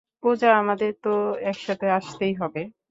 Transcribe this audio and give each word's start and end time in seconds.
পূজা, 0.23 0.49
আমাদের 0.57 0.91
তো 1.03 1.09
একসাথে 1.43 1.85
আসতেই 1.91 2.33
হবে। 2.35 2.61